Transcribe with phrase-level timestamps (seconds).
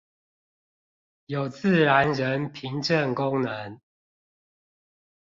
[1.27, 3.79] 有自然人憑證功能